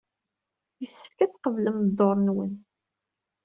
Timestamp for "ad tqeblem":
1.25-1.77